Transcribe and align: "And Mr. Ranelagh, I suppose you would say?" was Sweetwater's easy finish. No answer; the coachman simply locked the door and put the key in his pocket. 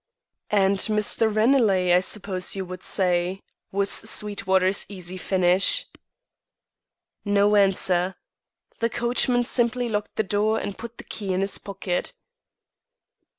"And 0.49 0.77
Mr. 0.79 1.31
Ranelagh, 1.31 1.95
I 1.95 1.99
suppose 1.99 2.55
you 2.55 2.65
would 2.65 2.81
say?" 2.81 3.39
was 3.71 3.91
Sweetwater's 3.91 4.83
easy 4.89 5.15
finish. 5.15 5.85
No 7.23 7.55
answer; 7.55 8.15
the 8.79 8.89
coachman 8.89 9.43
simply 9.43 9.89
locked 9.89 10.15
the 10.15 10.23
door 10.23 10.57
and 10.57 10.75
put 10.75 10.97
the 10.97 11.03
key 11.03 11.33
in 11.33 11.41
his 11.41 11.59
pocket. 11.59 12.13